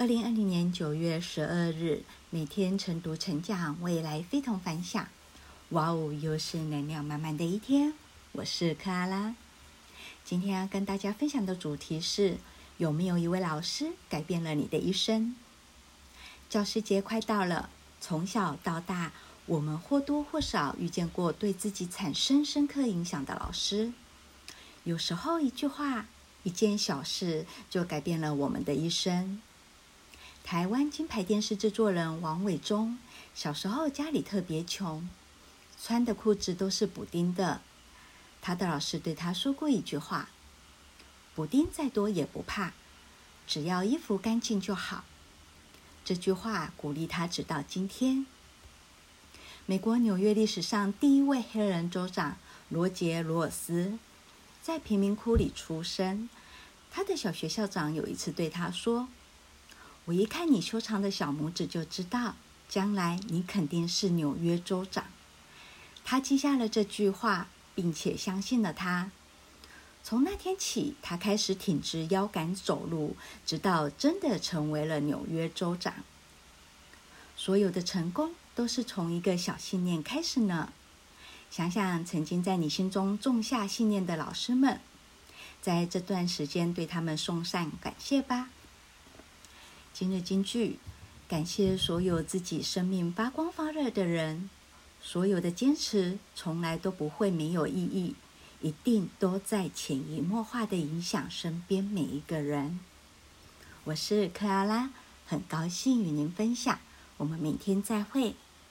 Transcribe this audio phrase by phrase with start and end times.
[0.00, 5.08] 二零二零年九月十二日，每天晨读晨讲，未来非同凡响。
[5.70, 7.92] 哇哦，又是能量满满的一天。
[8.30, 9.34] 我是克拉拉，
[10.24, 12.36] 今天要跟大家分享的主题是：
[12.76, 15.34] 有没有一位老师改变了你的一生？
[16.48, 17.68] 教师节快到了，
[18.00, 19.10] 从小到大，
[19.46, 23.92] 我们或多或少遇见过对自己产生深刻影响的老师。
[24.84, 26.06] 有时候，一句话、
[26.44, 29.42] 一件小事，就改变了我们的一生。
[30.50, 32.96] 台湾金牌电视制作人王伟忠，
[33.34, 35.06] 小时候家里特别穷，
[35.78, 37.60] 穿的裤子都是补丁的。
[38.40, 40.30] 他的老师对他说过一句话
[41.36, 42.72] ：“补丁再多也不怕，
[43.46, 45.04] 只要衣服干净就好。”
[46.02, 48.24] 这句话鼓励他直到今天。
[49.66, 52.38] 美国纽约历史上第一位黑人州长
[52.70, 53.98] 罗杰·罗尔斯，
[54.62, 56.30] 在贫民窟里出生。
[56.90, 59.08] 他的小学校长有一次对他说，
[60.08, 62.34] 我一看你修长的小拇指，就知道
[62.66, 65.04] 将来你肯定是纽约州长。
[66.02, 69.10] 他记下了这句话，并且相信了他。
[70.02, 75.92] 从那天起，他开始挺直腰杆走路，直到真的成为了纽约州长。
[77.36, 80.72] 所有的成功都是从一个小信念开始呢。
[81.50, 84.80] 想想曾经在你心中种下信念的老师们，
[85.60, 88.48] 在这段时间对他们送上感谢吧。
[89.98, 90.78] 今日金句：
[91.26, 94.48] 感谢所有自己生命发光发热的人，
[95.02, 98.14] 所有的坚持从来都不会没有意义，
[98.60, 102.78] 一定都在潜移默化的影响身边每一个人。
[103.82, 104.90] 我是克拉拉，
[105.26, 106.78] 很高兴与您分享，
[107.16, 108.36] 我们明天再会。